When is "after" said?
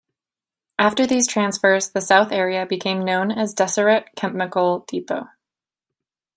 0.79-1.05